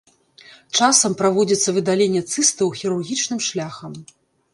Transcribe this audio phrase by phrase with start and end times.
[0.77, 3.93] Часам праводзіцца выдаленне цыстаў хірургічным шляхам.